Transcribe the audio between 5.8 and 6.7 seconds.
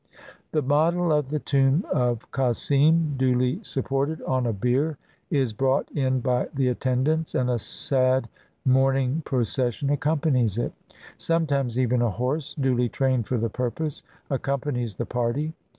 in by the